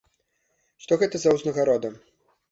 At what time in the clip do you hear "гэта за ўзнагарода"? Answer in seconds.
1.01-1.91